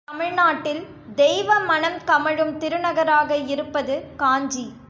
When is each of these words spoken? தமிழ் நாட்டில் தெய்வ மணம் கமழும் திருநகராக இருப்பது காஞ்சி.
தமிழ் 0.07 0.33
நாட்டில் 0.33 0.79
தெய்வ 1.15 1.59
மணம் 1.59 1.97
கமழும் 2.05 2.57
திருநகராக 2.57 3.31
இருப்பது 3.47 4.03
காஞ்சி. 4.17 4.73